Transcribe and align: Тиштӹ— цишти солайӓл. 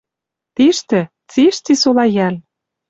Тиштӹ— 0.55 1.01
цишти 1.31 1.73
солайӓл. 1.81 2.35